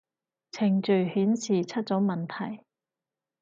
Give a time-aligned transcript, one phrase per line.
[0.51, 2.63] 程序顯示出咗問題